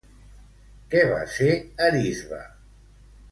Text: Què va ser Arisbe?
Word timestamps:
Què 0.93 1.03
va 1.11 1.19
ser 1.35 1.51
Arisbe? 1.89 2.39